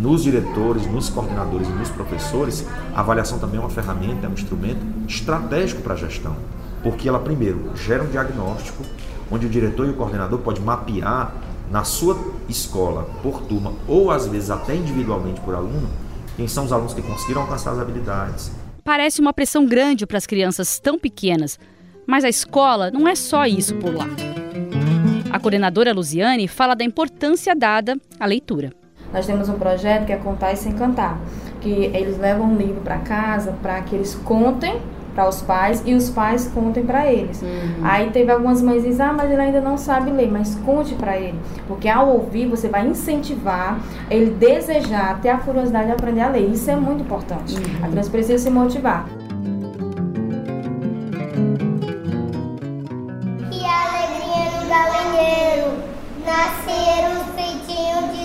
nos 0.00 0.22
diretores, 0.22 0.86
nos 0.86 1.08
coordenadores 1.08 1.66
e 1.66 1.72
nos 1.72 1.88
professores, 1.88 2.66
a 2.94 3.00
avaliação 3.00 3.38
também 3.38 3.56
é 3.56 3.60
uma 3.60 3.70
ferramenta, 3.70 4.26
é 4.26 4.28
um 4.28 4.34
instrumento 4.34 4.80
estratégico 5.08 5.80
para 5.80 5.94
a 5.94 5.96
gestão. 5.96 6.36
Porque 6.82 7.08
ela, 7.08 7.18
primeiro, 7.18 7.72
gera 7.74 8.02
um 8.02 8.06
diagnóstico 8.06 8.84
onde 9.30 9.46
o 9.46 9.48
diretor 9.48 9.86
e 9.86 9.90
o 9.90 9.94
coordenador 9.94 10.38
pode 10.40 10.60
mapear 10.60 11.32
na 11.70 11.84
sua 11.84 12.18
escola, 12.50 13.08
por 13.22 13.40
turma, 13.42 13.72
ou 13.86 14.10
às 14.10 14.26
vezes 14.26 14.50
até 14.50 14.76
individualmente 14.76 15.40
por 15.40 15.54
aluno, 15.54 15.88
quem 16.36 16.46
são 16.46 16.64
os 16.64 16.72
alunos 16.72 16.92
que 16.92 17.00
conseguiram 17.00 17.42
alcançar 17.42 17.72
as 17.72 17.78
habilidades. 17.78 18.52
Parece 18.84 19.20
uma 19.20 19.32
pressão 19.32 19.66
grande 19.66 20.06
para 20.06 20.18
as 20.18 20.26
crianças 20.26 20.78
tão 20.78 20.98
pequenas, 20.98 21.58
mas 22.08 22.24
a 22.24 22.28
escola 22.30 22.90
não 22.90 23.06
é 23.06 23.14
só 23.14 23.44
isso 23.44 23.74
por 23.74 23.94
lá. 23.94 24.06
A 25.30 25.38
coordenadora 25.38 25.92
Luziane 25.92 26.48
fala 26.48 26.74
da 26.74 26.82
importância 26.82 27.54
dada 27.54 27.98
à 28.18 28.24
leitura. 28.24 28.72
Nós 29.12 29.26
temos 29.26 29.50
um 29.50 29.58
projeto 29.58 30.06
que 30.06 30.12
é 30.12 30.16
Contar 30.16 30.54
e 30.54 30.56
Sem 30.56 30.72
Cantar, 30.72 31.20
que 31.60 31.68
eles 31.68 32.18
levam 32.18 32.50
um 32.50 32.56
livro 32.56 32.80
para 32.80 32.96
casa 32.98 33.54
para 33.62 33.82
que 33.82 33.94
eles 33.94 34.14
contem 34.14 34.80
para 35.14 35.28
os 35.28 35.42
pais 35.42 35.82
e 35.84 35.94
os 35.94 36.08
pais 36.08 36.50
contem 36.54 36.82
para 36.82 37.12
eles. 37.12 37.42
Uhum. 37.42 37.82
Aí 37.82 38.08
teve 38.10 38.30
algumas 38.32 38.62
mães 38.62 38.84
dizem, 38.84 39.04
ah, 39.04 39.12
mas 39.12 39.30
ele 39.30 39.40
ainda 39.40 39.60
não 39.60 39.76
sabe 39.76 40.10
ler, 40.10 40.30
mas 40.30 40.54
conte 40.64 40.94
para 40.94 41.18
ele. 41.18 41.38
Porque 41.66 41.88
ao 41.88 42.08
ouvir, 42.08 42.46
você 42.46 42.68
vai 42.68 42.86
incentivar 42.86 43.80
ele 44.10 44.30
desejar, 44.30 45.20
ter 45.20 45.28
a 45.28 45.36
curiosidade 45.36 45.86
de 45.86 45.92
aprender 45.92 46.20
a 46.20 46.28
ler. 46.28 46.48
Isso 46.50 46.70
é 46.70 46.76
muito 46.76 47.02
importante. 47.02 47.54
Uhum. 47.56 47.84
A 47.84 47.88
criança 47.88 48.10
precisa 48.10 48.38
se 48.38 48.48
motivar. 48.48 49.06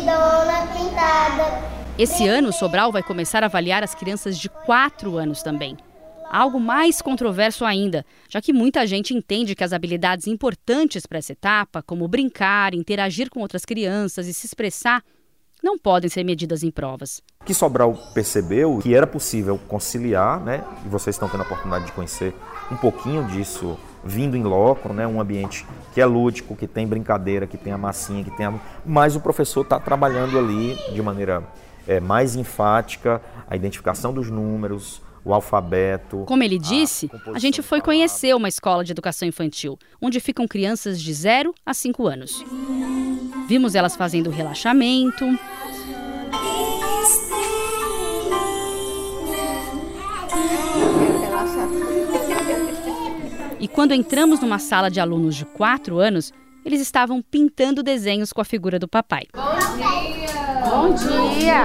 Dona 0.03 0.67
Pintada. 0.67 1.73
Esse 1.97 2.27
ano, 2.27 2.51
Sobral 2.51 2.91
vai 2.91 3.01
começar 3.01 3.41
a 3.41 3.45
avaliar 3.45 3.83
as 3.83 3.95
crianças 3.95 4.37
de 4.37 4.49
4 4.49 5.17
anos 5.17 5.41
também. 5.41 5.77
Algo 6.29 6.59
mais 6.59 7.01
controverso 7.01 7.63
ainda, 7.63 8.05
já 8.27 8.41
que 8.41 8.51
muita 8.51 8.85
gente 8.85 9.13
entende 9.13 9.55
que 9.55 9.63
as 9.63 9.71
habilidades 9.71 10.27
importantes 10.27 11.05
para 11.05 11.19
essa 11.19 11.31
etapa, 11.31 11.81
como 11.83 12.07
brincar, 12.07 12.73
interagir 12.73 13.29
com 13.29 13.39
outras 13.39 13.63
crianças 13.63 14.27
e 14.27 14.33
se 14.33 14.45
expressar, 14.45 15.03
não 15.63 15.77
podem 15.77 16.09
ser 16.09 16.25
medidas 16.25 16.63
em 16.63 16.71
provas. 16.71 17.21
O 17.41 17.45
que 17.45 17.53
Sobral 17.53 17.93
percebeu 18.13 18.79
que 18.79 18.93
era 18.93 19.07
possível 19.07 19.57
conciliar, 19.67 20.41
né? 20.41 20.63
E 20.85 20.89
vocês 20.89 21.15
estão 21.15 21.29
tendo 21.29 21.41
a 21.41 21.45
oportunidade 21.45 21.85
de 21.85 21.91
conhecer 21.93 22.33
um 22.69 22.75
pouquinho 22.75 23.25
disso 23.27 23.77
vindo 24.03 24.35
em 24.35 24.43
loco, 24.43 24.91
né, 24.91 25.07
um 25.07 25.19
ambiente 25.21 25.65
que 25.93 26.01
é 26.01 26.05
lúdico, 26.05 26.55
que 26.55 26.67
tem 26.67 26.87
brincadeira, 26.87 27.47
que 27.47 27.57
tem 27.57 27.71
a 27.71 27.77
massinha, 27.77 28.23
que 28.23 28.31
tem 28.31 28.45
a... 28.45 28.53
mas 28.85 29.15
o 29.15 29.19
professor 29.19 29.61
está 29.61 29.79
trabalhando 29.79 30.37
ali 30.37 30.75
de 30.93 31.01
maneira 31.01 31.43
é, 31.87 31.99
mais 31.99 32.35
enfática 32.35 33.21
a 33.49 33.55
identificação 33.55 34.13
dos 34.13 34.29
números, 34.29 35.01
o 35.23 35.33
alfabeto. 35.33 36.23
Como 36.27 36.43
ele 36.43 36.59
disse, 36.59 37.09
a, 37.27 37.37
a 37.37 37.39
gente 37.39 37.61
foi 37.61 37.81
conhecer 37.81 38.35
uma 38.35 38.49
escola 38.49 38.83
de 38.83 38.91
educação 38.91 39.27
infantil, 39.27 39.77
onde 40.01 40.19
ficam 40.19 40.47
crianças 40.47 41.01
de 41.01 41.13
0 41.13 41.53
a 41.65 41.73
5 41.73 42.07
anos. 42.07 42.43
Vimos 43.47 43.75
elas 43.75 43.95
fazendo 43.95 44.29
relaxamento. 44.29 45.25
Quando 53.73 53.93
entramos 53.93 54.39
numa 54.39 54.59
sala 54.59 54.89
de 54.89 54.99
alunos 54.99 55.35
de 55.35 55.45
4 55.45 55.97
anos, 55.97 56.31
eles 56.63 56.79
estavam 56.79 57.21
pintando 57.21 57.83
desenhos 57.83 58.31
com 58.31 58.39
a 58.39 58.45
figura 58.45 58.79
do 58.79 58.87
papai. 58.87 59.27
Bom 59.33 59.55
dia! 59.75 60.69
Bom 60.69 60.93
dia! 60.93 61.63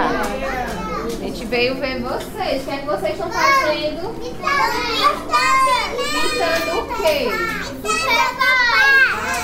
A 1.07 1.21
gente 1.21 1.45
veio 1.45 1.75
ver 1.77 2.01
vocês. 2.01 2.63
O 2.63 2.65
que 2.65 2.71
é 2.71 2.79
que 2.79 2.87
vocês 2.87 3.13
estão 3.13 3.31
fazendo? 3.31 4.15
Pintando 6.11 6.81
o 6.81 6.87
quê? 6.97 7.29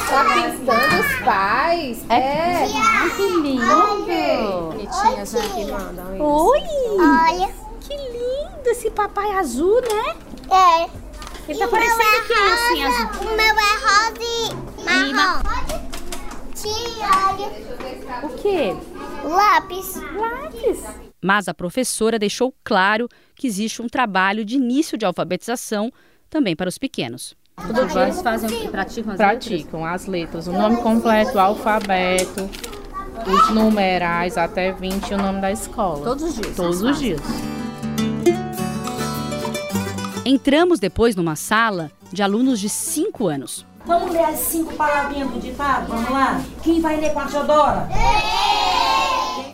Tá 0.08 0.24
pintando 0.24 1.00
os 1.00 1.24
pais? 1.24 2.04
É. 2.08 2.64
Ah, 2.76 3.10
que 3.16 3.22
lindo. 3.42 3.66
Bonitinhas 4.70 5.34
aqui, 5.34 5.64
mandam 5.70 6.14
isso. 6.14 6.24
Oi. 6.24 6.60
Olha. 6.98 7.48
Que 7.80 7.94
lindo 7.94 8.66
esse 8.66 8.90
papai 8.90 9.30
azul, 9.32 9.80
né? 9.82 10.16
É. 10.50 11.03
Ele 11.48 11.58
tá 11.58 11.68
parecendo 11.68 12.02
o 12.02 12.26
que 12.26 12.32
assim, 12.32 12.84
azul? 12.84 13.20
O 13.20 13.36
meu 13.36 13.44
é 13.44 13.74
rosa 13.84 14.14
e 15.08 15.12
marrom. 15.12 15.42
Tia, 16.54 17.08
olha. 17.28 18.26
O 18.26 18.28
quê? 18.38 18.74
Lápis. 19.24 19.96
Lápis. 20.16 20.84
Mas 21.22 21.48
a 21.48 21.54
professora 21.54 22.18
deixou 22.18 22.54
claro 22.62 23.08
que 23.34 23.46
existe 23.46 23.82
um 23.82 23.88
trabalho 23.88 24.44
de 24.44 24.56
início 24.56 24.96
de 24.96 25.04
alfabetização 25.04 25.90
também 26.30 26.54
para 26.56 26.68
os 26.68 26.78
pequenos. 26.78 27.34
Todos 27.56 27.84
os 27.84 27.92
dias 27.92 28.22
fazem? 28.22 28.68
Praticam 28.68 29.12
as 29.12 29.16
Praticam 29.16 29.80
letras? 29.82 30.02
as 30.02 30.06
letras. 30.06 30.46
O 30.48 30.52
nome 30.52 30.76
completo, 30.78 31.36
o 31.36 31.40
alfabeto, 31.40 32.50
os 33.26 33.50
numerais 33.54 34.36
até 34.36 34.72
20 34.72 35.10
e 35.10 35.14
o 35.14 35.18
nome 35.18 35.40
da 35.40 35.52
escola. 35.52 36.04
Todos 36.04 36.24
os 36.24 36.34
dias? 36.34 36.56
Todos 36.56 36.82
os 36.82 36.98
dias. 36.98 37.20
Entramos 40.26 40.80
depois 40.80 41.14
numa 41.14 41.36
sala 41.36 41.92
de 42.10 42.22
alunos 42.22 42.58
de 42.58 42.68
5 42.70 43.26
anos. 43.26 43.66
Vamos 43.84 44.10
ler 44.10 44.24
as 44.24 44.38
cinco 44.38 44.72
palavrinhas 44.72 45.30
do 45.30 45.38
ditado? 45.38 45.88
Vamos 45.88 46.08
lá? 46.08 46.42
Quem 46.62 46.80
vai 46.80 46.98
ler 46.98 47.12
com 47.12 47.20
a 47.20 47.26
tia 47.26 47.42
Dora? 47.42 47.88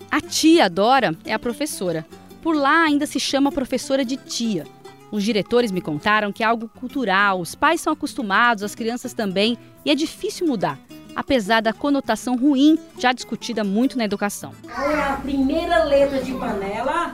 A 0.08 0.20
tia 0.20 0.70
Dora 0.70 1.16
é 1.24 1.32
a 1.32 1.38
professora. 1.40 2.06
Por 2.40 2.54
lá 2.54 2.84
ainda 2.84 3.06
se 3.06 3.18
chama 3.18 3.50
professora 3.50 4.04
de 4.04 4.16
tia. 4.16 4.64
Os 5.10 5.24
diretores 5.24 5.72
me 5.72 5.80
contaram 5.80 6.32
que 6.32 6.44
é 6.44 6.46
algo 6.46 6.68
cultural, 6.68 7.40
os 7.40 7.56
pais 7.56 7.80
são 7.80 7.92
acostumados, 7.92 8.62
as 8.62 8.76
crianças 8.76 9.12
também, 9.12 9.58
e 9.84 9.90
é 9.90 9.94
difícil 9.96 10.46
mudar, 10.46 10.78
apesar 11.16 11.60
da 11.60 11.72
conotação 11.72 12.36
ruim 12.36 12.78
já 12.96 13.12
discutida 13.12 13.64
muito 13.64 13.98
na 13.98 14.04
educação. 14.04 14.52
Qual 14.72 14.88
é 14.88 15.02
a 15.02 15.16
primeira 15.16 15.82
letra 15.82 16.22
de 16.22 16.32
panela? 16.34 17.10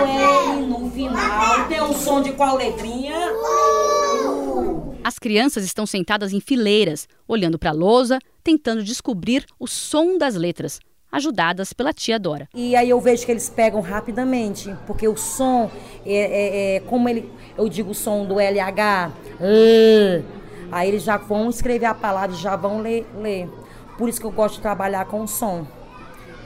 O 0.00 0.04
L 0.04 0.66
no 0.66 0.90
final 0.92 1.64
tem 1.68 1.80
um 1.82 1.92
som 2.08 2.22
de 2.22 2.32
qual 2.32 2.56
letrinha? 2.56 3.14
As 5.04 5.18
crianças 5.18 5.62
estão 5.62 5.84
sentadas 5.84 6.32
em 6.32 6.40
fileiras, 6.40 7.06
olhando 7.26 7.58
para 7.58 7.68
a 7.68 7.72
lousa, 7.74 8.18
tentando 8.42 8.82
descobrir 8.82 9.44
o 9.58 9.66
som 9.66 10.16
das 10.16 10.34
letras, 10.34 10.80
ajudadas 11.12 11.74
pela 11.74 11.92
tia 11.92 12.18
Dora. 12.18 12.48
E 12.54 12.74
aí 12.74 12.88
eu 12.88 12.98
vejo 12.98 13.26
que 13.26 13.32
eles 13.32 13.50
pegam 13.50 13.82
rapidamente, 13.82 14.74
porque 14.86 15.06
o 15.06 15.18
som 15.18 15.70
é, 16.06 16.14
é, 16.14 16.76
é 16.76 16.80
como 16.80 17.10
ele, 17.10 17.30
eu 17.58 17.68
digo 17.68 17.90
o 17.90 17.94
som 17.94 18.24
do 18.24 18.40
LH, 18.40 19.12
uh, 19.38 20.24
aí 20.72 20.88
eles 20.88 21.02
já 21.02 21.18
vão 21.18 21.50
escrever 21.50 21.86
a 21.86 21.94
palavra, 21.94 22.34
já 22.34 22.56
vão 22.56 22.80
ler, 22.80 23.06
ler. 23.20 23.50
Por 23.98 24.08
isso 24.08 24.18
que 24.18 24.26
eu 24.26 24.32
gosto 24.32 24.56
de 24.56 24.62
trabalhar 24.62 25.04
com 25.04 25.26
som 25.26 25.66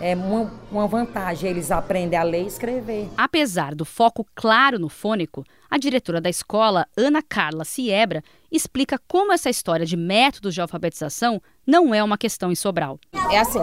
é 0.03 0.17
uma, 0.17 0.53
uma 0.71 0.87
vantagem 0.89 1.49
eles 1.49 1.71
aprendem 1.71 2.19
a 2.19 2.25
ler 2.25 2.43
e 2.43 2.47
escrever. 2.49 3.09
Apesar 3.17 3.73
do 3.73 3.85
foco 3.85 4.27
claro 4.35 4.77
no 4.77 4.89
fônico, 4.89 5.45
a 5.71 5.79
diretora 5.79 6.21
da 6.21 6.29
escola, 6.29 6.87
Ana 6.97 7.23
Carla 7.23 7.65
Siebra, 7.65 8.23
explica 8.51 9.01
como 9.07 9.33
essa 9.33 9.49
história 9.49 9.87
de 9.87 9.97
métodos 9.97 10.55
de 10.55 10.61
alfabetização 10.61 11.41
não 11.65 11.95
é 11.95 12.03
uma 12.03 12.19
questão 12.19 12.51
em 12.51 12.57
Sobral. 12.57 12.99
É 13.31 13.39
assim, 13.39 13.61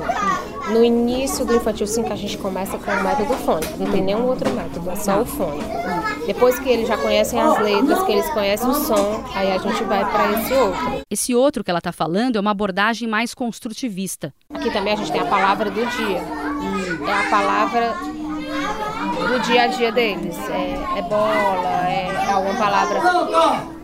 no 0.72 0.84
início 0.84 1.46
do 1.46 1.54
infantil 1.54 1.86
5 1.86 2.12
a 2.12 2.16
gente 2.16 2.38
começa 2.38 2.78
com 2.78 2.90
o 2.90 3.04
método 3.04 3.34
fônico, 3.36 3.78
não 3.78 3.92
tem 3.92 4.02
nenhum 4.02 4.26
outro 4.26 4.50
método, 4.50 4.90
é 4.90 4.96
só 4.96 5.22
o 5.22 5.26
fônico. 5.26 5.70
Depois 6.30 6.60
que 6.60 6.70
eles 6.70 6.88
já 6.88 6.96
conhecem 6.96 7.42
as 7.42 7.60
letras, 7.60 8.04
que 8.04 8.12
eles 8.12 8.30
conhecem 8.30 8.70
o 8.70 8.74
som, 8.76 9.24
aí 9.34 9.52
a 9.52 9.58
gente 9.58 9.84
vai 9.86 10.08
para 10.12 10.40
esse 10.40 10.54
outro. 10.54 11.02
Esse 11.10 11.34
outro 11.34 11.64
que 11.64 11.72
ela 11.72 11.80
está 11.80 11.92
falando 11.92 12.36
é 12.36 12.40
uma 12.40 12.52
abordagem 12.52 13.08
mais 13.08 13.34
construtivista. 13.34 14.32
Aqui 14.54 14.72
também 14.72 14.94
a 14.94 14.96
gente 14.96 15.12
tem 15.12 15.22
a 15.22 15.26
palavra 15.26 15.72
do 15.72 15.84
dia. 15.84 16.22
É 17.08 17.28
a 17.28 17.30
palavra 17.32 17.96
do 19.30 19.40
dia 19.42 19.64
a 19.64 19.68
dia 19.68 19.92
deles. 19.92 20.36
É, 20.50 21.00
é 21.00 21.02
bola, 21.04 21.88
é 21.88 22.32
alguma 22.32 22.56
palavra 22.56 23.00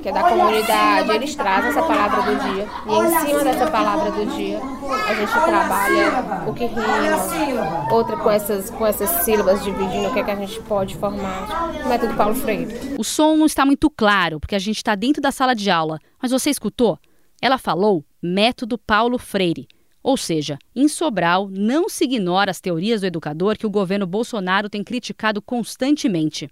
que 0.02 0.10
é 0.10 0.12
da 0.12 0.24
comunidade. 0.24 1.12
Eles 1.12 1.36
trazem 1.36 1.70
essa 1.70 1.84
palavra 1.84 2.22
do 2.24 2.36
dia. 2.44 2.68
E 2.86 3.00
em 3.00 3.26
cima 3.26 3.44
dessa 3.44 3.70
palavra 3.70 4.12
do 4.12 4.26
dia, 4.36 4.60
a 5.08 5.14
gente 5.14 5.32
trabalha 5.32 6.48
o 6.48 6.54
que 6.54 6.66
rima, 6.66 7.88
outra 7.92 8.18
com 8.18 8.30
essas, 8.30 8.70
com 8.70 8.86
essas 8.86 9.10
sílabas 9.24 9.64
dividindo 9.64 10.10
o 10.10 10.14
que, 10.14 10.20
é 10.20 10.24
que 10.24 10.32
a 10.32 10.36
gente 10.36 10.60
pode 10.62 10.96
formar. 10.96 11.72
O 11.84 11.88
método 11.88 12.16
Paulo 12.16 12.36
Freire. 12.36 12.96
O 12.98 13.04
som 13.04 13.36
não 13.36 13.46
está 13.46 13.66
muito 13.66 13.90
claro, 13.90 14.40
porque 14.40 14.56
a 14.56 14.60
gente 14.60 14.78
está 14.78 14.96
dentro 14.96 15.22
da 15.22 15.32
sala 15.32 15.54
de 15.54 15.70
aula. 15.70 16.00
Mas 16.22 16.32
você 16.32 16.50
escutou? 16.50 17.00
Ela 17.42 17.58
falou 17.58 18.04
método 18.22 18.78
Paulo 18.78 19.20
Freire. 19.20 19.68
Ou 20.06 20.16
seja, 20.16 20.60
em 20.76 20.88
Sobral 20.88 21.50
não 21.50 21.90
se 21.90 22.04
ignora 22.04 22.52
as 22.52 22.62
teorias 22.62 23.02
do 23.02 23.08
educador 23.08 23.58
que 23.58 23.66
o 23.66 23.72
governo 23.72 24.06
Bolsonaro 24.06 24.70
tem 24.70 24.84
criticado 24.84 25.42
constantemente. 25.42 26.48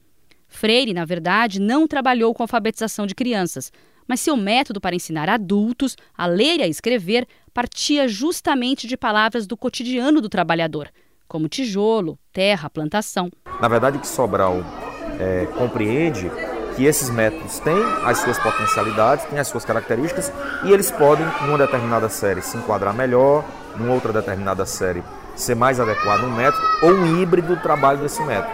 Freire, 0.47 0.91
na 0.91 1.05
verdade, 1.05 1.61
não 1.61 1.87
trabalhou 1.87 2.33
com 2.33 2.41
alfabetização 2.41 3.05
de 3.05 3.13
crianças, 3.13 3.71
mas 4.07 4.21
seu 4.21 4.35
método 4.35 4.81
para 4.81 4.95
ensinar 4.95 5.29
adultos 5.29 5.95
a 6.17 6.25
ler 6.25 6.61
e 6.61 6.63
a 6.63 6.67
escrever 6.67 7.27
partia 7.53 8.07
justamente 8.07 8.87
de 8.87 8.97
palavras 8.97 9.45
do 9.45 9.55
cotidiano 9.55 10.19
do 10.19 10.29
trabalhador, 10.29 10.89
como 11.27 11.47
tijolo, 11.47 12.17
terra, 12.31 12.71
plantação. 12.71 13.29
Na 13.61 13.67
verdade, 13.67 13.97
o 13.97 13.99
que 13.99 14.07
Sobral 14.07 14.65
é, 15.19 15.45
compreende 15.55 16.27
que 16.75 16.85
esses 16.85 17.09
métodos 17.09 17.59
têm 17.59 17.77
as 18.03 18.17
suas 18.19 18.37
potencialidades, 18.39 19.25
têm 19.25 19.39
as 19.39 19.47
suas 19.47 19.65
características 19.65 20.31
e 20.63 20.71
eles 20.71 20.91
podem, 20.91 21.25
numa 21.41 21.57
determinada 21.57 22.09
série, 22.09 22.41
se 22.41 22.57
enquadrar 22.57 22.93
melhor, 22.93 23.43
numa 23.77 23.93
outra 23.93 24.11
determinada 24.11 24.65
série, 24.65 25.03
ser 25.35 25.55
mais 25.55 25.79
adequado 25.79 26.23
um 26.23 26.35
método 26.35 26.63
ou 26.81 26.91
um 26.91 27.21
híbrido 27.21 27.55
do 27.55 27.61
trabalho 27.61 27.99
desse 27.99 28.21
método, 28.23 28.53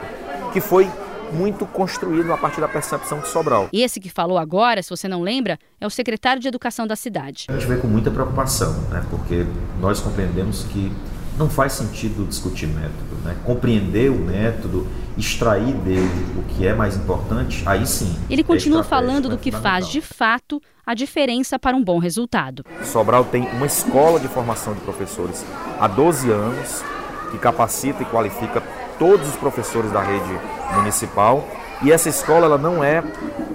que 0.52 0.62
foi 0.62 0.90
muito 1.32 1.66
construído 1.66 2.32
a 2.34 2.38
partir 2.38 2.60
da 2.60 2.68
percepção 2.68 3.20
de 3.20 3.28
Sobral. 3.28 3.70
E 3.72 3.84
esse 3.84 4.00
que 4.00 4.10
falou 4.10 4.38
agora, 4.38 4.82
se 4.82 4.90
você 4.90 5.08
não 5.08 5.22
lembra, 5.22 5.60
é 5.80 5.86
o 5.86 5.90
secretário 5.90 6.42
de 6.42 6.48
Educação 6.48 6.88
da 6.88 6.96
cidade. 6.96 7.46
A 7.50 7.54
gente 7.54 7.68
vê 7.68 7.78
com 7.78 7.88
muita 7.88 8.10
preocupação, 8.10 8.74
né, 8.90 9.04
porque 9.10 9.46
nós 9.80 10.00
compreendemos 10.00 10.64
que 10.64 10.92
não 11.38 11.50
faz 11.50 11.74
sentido 11.74 12.28
discutir 12.28 12.68
método, 12.68 13.09
né? 13.24 13.36
compreender 13.46 14.10
o 14.10 14.16
método, 14.16 14.88
extrair 15.18 15.74
dele 15.74 16.10
o 16.38 16.44
que 16.44 16.66
é 16.66 16.74
mais 16.74 16.96
importante, 16.96 17.64
aí 17.66 17.86
sim. 17.86 18.16
Ele 18.30 18.44
continua 18.44 18.84
falando 18.84 19.30
do 19.30 19.38
que 19.38 19.52
faz 19.52 19.88
de 19.88 20.02
fato 20.02 20.62
a 20.86 20.94
diferença 20.94 21.60
para 21.60 21.76
um 21.76 21.84
bom 21.84 22.00
resultado. 22.00 22.66
Sobral 22.84 23.26
tem 23.26 23.48
uma 23.54 23.66
escola 23.66 24.20
de 24.20 24.28
formação 24.28 24.74
de 24.74 24.80
professores 24.82 25.46
há 25.80 25.88
12 25.88 26.32
anos 26.32 26.84
que 27.32 27.38
capacita 27.38 28.02
e 28.02 28.06
qualifica 28.06 28.64
todos 28.98 29.28
os 29.30 29.36
professores 29.36 29.92
da 29.92 30.02
rede 30.02 30.40
municipal 30.74 31.48
e 31.82 31.92
essa 31.92 32.10
escola 32.10 32.46
ela 32.46 32.58
não 32.58 32.84
é, 32.84 33.04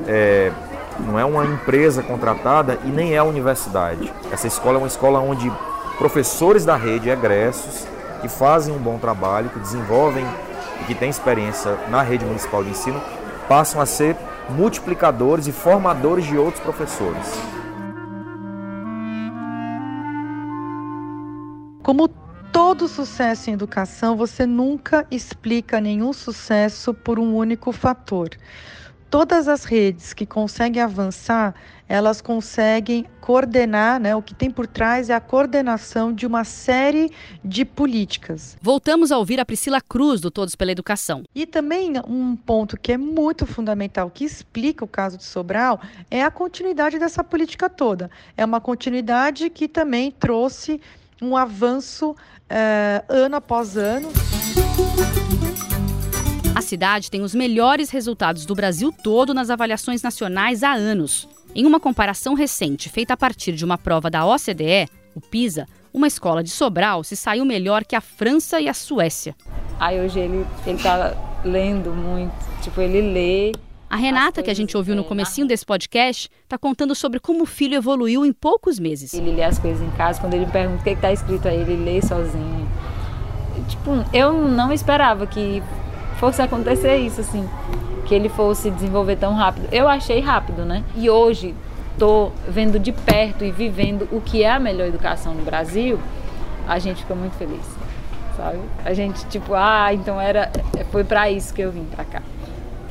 é 0.06 0.52
não 1.00 1.18
é 1.18 1.24
uma 1.24 1.44
empresa 1.44 2.02
contratada 2.02 2.78
e 2.84 2.88
nem 2.88 3.14
é 3.14 3.18
a 3.18 3.24
universidade. 3.24 4.12
Essa 4.30 4.46
escola 4.46 4.76
é 4.76 4.78
uma 4.78 4.86
escola 4.86 5.18
onde 5.18 5.50
professores 5.98 6.64
da 6.64 6.76
rede 6.76 7.10
egressos 7.10 7.84
que 8.24 8.28
fazem 8.28 8.74
um 8.74 8.78
bom 8.78 8.98
trabalho, 8.98 9.50
que 9.50 9.58
desenvolvem 9.58 10.24
e 10.80 10.84
que 10.84 10.94
têm 10.94 11.10
experiência 11.10 11.76
na 11.90 12.00
rede 12.00 12.24
municipal 12.24 12.64
de 12.64 12.70
ensino, 12.70 12.98
passam 13.46 13.82
a 13.82 13.84
ser 13.84 14.16
multiplicadores 14.48 15.46
e 15.46 15.52
formadores 15.52 16.24
de 16.24 16.38
outros 16.38 16.62
professores. 16.62 17.38
Como 21.82 22.08
todo 22.50 22.88
sucesso 22.88 23.50
em 23.50 23.52
educação, 23.52 24.16
você 24.16 24.46
nunca 24.46 25.06
explica 25.10 25.78
nenhum 25.78 26.14
sucesso 26.14 26.94
por 26.94 27.18
um 27.18 27.36
único 27.36 27.72
fator. 27.72 28.30
Todas 29.14 29.46
as 29.46 29.62
redes 29.62 30.12
que 30.12 30.26
conseguem 30.26 30.82
avançar, 30.82 31.54
elas 31.88 32.20
conseguem 32.20 33.06
coordenar, 33.20 34.00
né? 34.00 34.16
O 34.16 34.20
que 34.20 34.34
tem 34.34 34.50
por 34.50 34.66
trás 34.66 35.08
é 35.08 35.14
a 35.14 35.20
coordenação 35.20 36.12
de 36.12 36.26
uma 36.26 36.42
série 36.42 37.12
de 37.44 37.64
políticas. 37.64 38.56
Voltamos 38.60 39.12
a 39.12 39.18
ouvir 39.18 39.38
a 39.38 39.44
Priscila 39.44 39.80
Cruz, 39.80 40.20
do 40.20 40.32
Todos 40.32 40.56
pela 40.56 40.72
Educação. 40.72 41.22
E 41.32 41.46
também 41.46 41.92
um 42.08 42.34
ponto 42.34 42.76
que 42.76 42.90
é 42.90 42.98
muito 42.98 43.46
fundamental, 43.46 44.10
que 44.10 44.24
explica 44.24 44.84
o 44.84 44.88
caso 44.88 45.16
de 45.16 45.22
Sobral, 45.22 45.80
é 46.10 46.24
a 46.24 46.30
continuidade 46.32 46.98
dessa 46.98 47.22
política 47.22 47.70
toda. 47.70 48.10
É 48.36 48.44
uma 48.44 48.60
continuidade 48.60 49.48
que 49.48 49.68
também 49.68 50.10
trouxe 50.10 50.80
um 51.22 51.36
avanço 51.36 52.16
eh, 52.50 53.04
ano 53.08 53.36
após 53.36 53.76
ano. 53.76 54.08
A 56.64 56.66
cidade 56.66 57.10
tem 57.10 57.20
os 57.20 57.34
melhores 57.34 57.90
resultados 57.90 58.46
do 58.46 58.54
Brasil 58.54 58.90
todo 58.90 59.34
nas 59.34 59.50
avaliações 59.50 60.02
nacionais 60.02 60.62
há 60.62 60.72
anos. 60.72 61.28
Em 61.54 61.66
uma 61.66 61.78
comparação 61.78 62.32
recente 62.32 62.88
feita 62.88 63.12
a 63.12 63.16
partir 63.18 63.52
de 63.52 63.66
uma 63.66 63.76
prova 63.76 64.08
da 64.08 64.24
OCDE, 64.24 64.88
o 65.14 65.20
PISA, 65.20 65.68
uma 65.92 66.06
escola 66.06 66.42
de 66.42 66.48
Sobral 66.48 67.04
se 67.04 67.16
saiu 67.16 67.44
melhor 67.44 67.84
que 67.84 67.94
a 67.94 68.00
França 68.00 68.62
e 68.62 68.68
a 68.68 68.72
Suécia. 68.72 69.36
Aí 69.78 70.00
hoje 70.00 70.18
ele, 70.18 70.46
ele 70.66 70.82
tá 70.82 71.14
lendo 71.44 71.90
muito, 71.90 72.34
tipo, 72.62 72.80
ele 72.80 73.12
lê. 73.12 73.52
A 73.90 73.96
Renata, 73.96 74.42
que 74.42 74.50
a 74.50 74.54
gente 74.54 74.74
ouviu 74.74 74.96
no 74.96 75.04
comecinho 75.04 75.46
desse 75.46 75.66
podcast, 75.66 76.30
está 76.44 76.56
contando 76.56 76.94
sobre 76.94 77.20
como 77.20 77.42
o 77.42 77.46
filho 77.46 77.74
evoluiu 77.74 78.24
em 78.24 78.32
poucos 78.32 78.78
meses. 78.78 79.12
Ele 79.12 79.32
lê 79.32 79.44
as 79.44 79.58
coisas 79.58 79.86
em 79.86 79.90
casa, 79.98 80.18
quando 80.18 80.32
ele 80.32 80.46
me 80.46 80.50
pergunta 80.50 80.80
o 80.80 80.82
que 80.82 80.88
está 80.88 81.12
escrito 81.12 81.46
aí, 81.46 81.60
ele 81.60 81.76
lê 81.76 82.00
sozinho. 82.00 82.66
Tipo, 83.68 83.90
eu 84.14 84.32
não 84.48 84.72
esperava 84.72 85.26
que 85.26 85.62
fosse 86.14 86.42
acontecer 86.42 86.96
isso, 86.96 87.20
assim 87.20 87.48
que 88.04 88.14
ele 88.14 88.28
fosse 88.28 88.70
desenvolver 88.70 89.16
tão 89.16 89.34
rápido. 89.34 89.68
Eu 89.72 89.88
achei 89.88 90.20
rápido, 90.20 90.64
né? 90.64 90.84
E 90.94 91.08
hoje 91.08 91.54
tô 91.98 92.30
vendo 92.48 92.78
de 92.78 92.92
perto 92.92 93.44
e 93.44 93.50
vivendo 93.50 94.08
o 94.12 94.20
que 94.20 94.42
é 94.42 94.50
a 94.50 94.58
melhor 94.58 94.86
educação 94.86 95.34
no 95.34 95.44
Brasil, 95.44 95.98
a 96.66 96.78
gente 96.78 97.02
fica 97.02 97.14
muito 97.14 97.34
feliz, 97.34 97.64
sabe? 98.36 98.58
A 98.84 98.92
gente 98.92 99.24
tipo, 99.26 99.54
ah, 99.54 99.92
então 99.92 100.20
era 100.20 100.50
foi 100.90 101.04
para 101.04 101.30
isso 101.30 101.52
que 101.54 101.62
eu 101.62 101.70
vim 101.70 101.84
para 101.84 102.04
cá. 102.04 102.22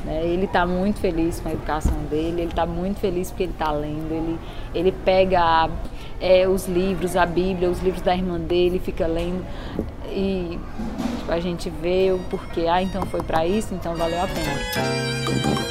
Né? 0.04 0.22
Ele 0.24 0.44
está 0.44 0.66
muito 0.66 1.00
feliz 1.00 1.40
com 1.40 1.48
a 1.48 1.52
educação 1.52 1.96
dele, 2.10 2.42
ele 2.42 2.50
está 2.50 2.66
muito 2.66 3.00
feliz 3.00 3.30
porque 3.30 3.44
ele 3.44 3.52
está 3.52 3.72
lendo, 3.72 4.12
ele, 4.12 4.38
ele 4.74 4.92
pega 4.92 5.68
é, 6.20 6.46
os 6.48 6.66
livros, 6.66 7.16
a 7.16 7.26
Bíblia, 7.26 7.70
os 7.70 7.80
livros 7.80 8.02
da 8.02 8.14
irmã 8.14 8.38
dele, 8.38 8.78
fica 8.78 9.06
lendo 9.06 9.44
e 10.10 10.58
tipo, 11.18 11.32
a 11.32 11.40
gente 11.40 11.70
vê 11.70 12.12
o 12.12 12.18
porquê, 12.30 12.66
ah, 12.68 12.82
então 12.82 13.02
foi 13.06 13.22
para 13.22 13.46
isso, 13.46 13.74
então 13.74 13.94
valeu 13.94 14.20
a 14.22 14.26
pena. 14.26 15.64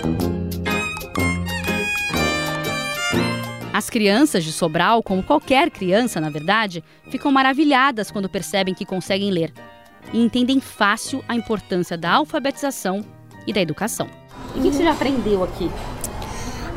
As 3.73 3.89
crianças 3.89 4.43
de 4.43 4.51
Sobral, 4.51 5.01
como 5.01 5.23
qualquer 5.23 5.71
criança, 5.71 6.21
na 6.21 6.29
verdade, 6.29 6.83
ficam 7.09 7.31
maravilhadas 7.31 8.11
quando 8.11 8.29
percebem 8.29 8.73
que 8.73 8.85
conseguem 8.85 9.31
ler 9.31 9.51
e 10.11 10.23
entendem 10.23 10.59
fácil 10.59 11.23
a 11.27 11.35
importância 11.35 11.97
da 11.97 12.11
alfabetização 12.11 13.03
e 13.47 13.53
da 13.53 13.61
educação. 13.61 14.07
E 14.55 14.59
o 14.59 14.61
que 14.61 14.71
você 14.71 14.83
já 14.83 14.91
aprendeu 14.91 15.43
aqui? 15.43 15.71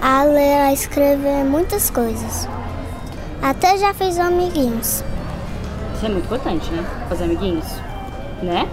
A 0.01 0.23
ler, 0.25 0.61
a 0.63 0.73
escrever 0.73 1.45
muitas 1.45 1.91
coisas. 1.91 2.49
Até 3.43 3.77
já 3.77 3.93
fiz 3.93 4.19
amiguinhos. 4.19 5.05
É 6.07 6.09
muito 6.09 6.27
importante, 6.27 6.71
né? 6.71 6.85
Fazer 7.09 7.25
amiguinhos, 7.25 7.67
né? 8.41 8.69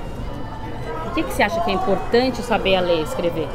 O 1.07 1.15
que, 1.15 1.23
que 1.23 1.33
você 1.33 1.41
acha 1.41 1.59
que 1.61 1.71
é 1.71 1.73
importante 1.73 2.43
saber 2.43 2.75
a 2.75 2.81
ler 2.81 2.99
e 2.99 3.01
escrever? 3.01 3.47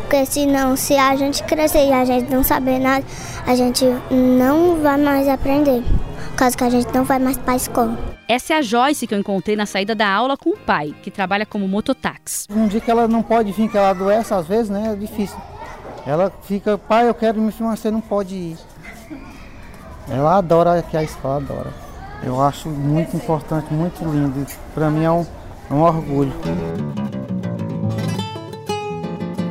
Porque 0.00 0.24
senão, 0.24 0.74
se 0.76 0.96
a 0.96 1.14
gente 1.14 1.42
crescer 1.44 1.86
e 1.86 1.92
a 1.92 2.06
gente 2.06 2.32
não 2.32 2.42
saber 2.42 2.78
nada, 2.78 3.04
a 3.46 3.54
gente 3.54 3.84
não 4.10 4.80
vai 4.80 4.96
mais 4.96 5.28
aprender. 5.28 5.82
Por 6.30 6.36
causa 6.36 6.56
que 6.56 6.64
a 6.64 6.70
gente 6.70 6.90
não 6.94 7.04
vai 7.04 7.18
mais 7.18 7.36
para 7.36 7.52
a 7.52 7.56
escola. 7.56 7.98
Essa 8.26 8.54
é 8.54 8.56
a 8.56 8.62
Joyce 8.62 9.06
que 9.06 9.14
eu 9.14 9.18
encontrei 9.18 9.56
na 9.56 9.66
saída 9.66 9.94
da 9.94 10.08
aula 10.08 10.34
com 10.38 10.48
o 10.48 10.56
pai, 10.56 10.94
que 11.02 11.10
trabalha 11.10 11.44
como 11.44 11.68
mototáxi. 11.68 12.46
Um 12.50 12.66
dia 12.66 12.80
que 12.80 12.90
ela 12.90 13.06
não 13.06 13.22
pode 13.22 13.52
vir, 13.52 13.70
que 13.70 13.76
ela 13.76 13.90
adoece, 13.90 14.32
às 14.32 14.46
vezes, 14.46 14.70
né? 14.70 14.92
É 14.94 14.96
difícil. 14.96 15.38
Ela 16.06 16.32
fica, 16.44 16.78
pai, 16.78 17.06
eu 17.06 17.14
quero 17.14 17.42
me 17.42 17.52
filmar, 17.52 17.76
você 17.76 17.90
não 17.90 18.00
pode 18.00 18.34
ir. 18.34 18.58
Ela 20.08 20.38
adora 20.38 20.78
aqui 20.78 20.96
a 20.96 21.02
escola, 21.02 21.36
adora. 21.36 21.89
Eu 22.22 22.40
acho 22.40 22.68
muito 22.68 23.16
importante, 23.16 23.72
muito 23.72 24.04
lindo. 24.04 24.46
Para 24.74 24.90
mim 24.90 25.04
é 25.04 25.10
um, 25.10 25.26
é 25.70 25.74
um 25.74 25.80
orgulho. 25.80 26.32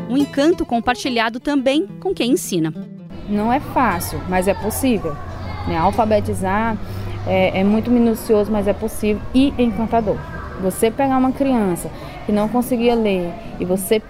Um 0.07 0.17
encanto 0.17 0.65
compartilhado 0.65 1.39
também 1.39 1.87
com 1.99 2.13
quem 2.13 2.31
ensina. 2.31 2.73
Não 3.27 3.51
é 3.51 3.59
fácil, 3.59 4.19
mas 4.29 4.47
é 4.47 4.53
possível. 4.53 5.15
Né? 5.67 5.77
Alfabetizar 5.77 6.77
é, 7.27 7.59
é 7.59 7.63
muito 7.63 7.89
minucioso, 7.89 8.51
mas 8.51 8.67
é 8.67 8.73
possível 8.73 9.21
e 9.33 9.53
encantador. 9.57 10.17
Você 10.61 10.91
pegar 10.91 11.17
uma 11.17 11.31
criança 11.31 11.89
que 12.25 12.31
não 12.31 12.47
conseguia 12.47 12.93
ler 12.93 13.31
e 13.59 13.65
você 13.65 14.01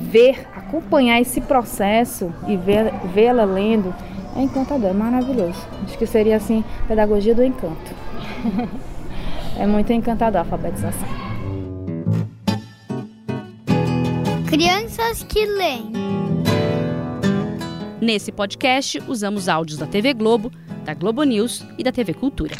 ver, 0.00 0.46
acompanhar 0.54 1.20
esse 1.20 1.40
processo 1.40 2.32
e 2.48 2.56
ver, 2.56 2.92
vê-la 3.12 3.44
lendo, 3.44 3.94
é 4.36 4.42
encantador, 4.42 4.90
é 4.90 4.92
maravilhoso. 4.92 5.58
Acho 5.84 5.98
que 5.98 6.06
seria 6.06 6.36
assim, 6.36 6.64
pedagogia 6.86 7.34
do 7.34 7.44
encanto. 7.44 7.94
é 9.58 9.66
muito 9.66 9.92
encantador 9.92 10.38
a 10.38 10.44
alfabetização. 10.44 11.08
Crianças 14.48 15.22
que 15.22 15.46
leem. 15.46 15.92
Nesse 18.00 18.32
podcast, 18.32 19.02
usamos 19.06 19.48
áudios 19.48 19.78
da 19.78 19.86
TV 19.86 20.14
Globo, 20.14 20.50
da 20.84 20.94
Globo 20.94 21.22
News 21.22 21.64
e 21.76 21.84
da 21.84 21.92
TV 21.92 22.14
Cultura. 22.14 22.54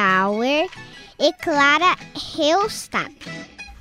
e 1.18 1.32
Clara 1.34 1.96
Reustad. 2.36 3.14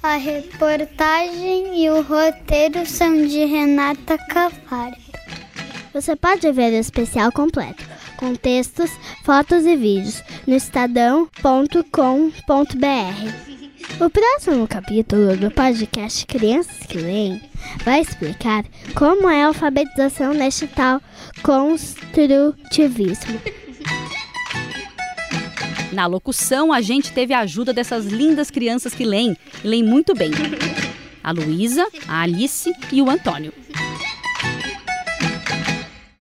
A 0.01 0.15
reportagem 0.15 1.83
e 1.83 1.89
o 1.89 2.01
roteiro 2.01 2.85
são 2.85 3.27
de 3.27 3.43
Renata 3.43 4.17
Cavalho. 4.17 4.95
Você 5.93 6.15
pode 6.15 6.49
ver 6.53 6.71
o 6.71 6.77
especial 6.77 7.33
completo, 7.33 7.83
com 8.15 8.33
textos, 8.33 8.89
fotos 9.25 9.65
e 9.65 9.75
vídeos, 9.75 10.23
no 10.47 10.55
estadão.com.br. 10.55 11.29
O 13.99 14.09
próximo 14.09 14.65
capítulo 14.69 15.35
do 15.35 15.51
podcast 15.51 16.25
Crianças 16.25 16.77
que 16.88 16.97
Leem 16.97 17.41
vai 17.83 17.99
explicar 17.99 18.63
como 18.95 19.29
é 19.29 19.43
a 19.43 19.47
alfabetização 19.47 20.33
neste 20.33 20.65
tal 20.67 21.01
construtivismo. 21.43 23.38
Na 25.99 26.05
locução, 26.05 26.71
a 26.71 26.79
gente 26.79 27.12
teve 27.12 27.33
a 27.33 27.39
ajuda 27.39 27.73
dessas 27.73 28.05
lindas 28.05 28.49
crianças 28.49 28.95
que 28.95 29.03
leem, 29.03 29.35
e 29.62 29.67
leem 29.67 29.83
muito 29.83 30.13
bem. 30.13 30.31
A 31.21 31.29
Luísa, 31.33 31.85
a 32.07 32.21
Alice 32.21 32.71
e 32.89 33.01
o 33.01 33.09
Antônio. 33.09 33.51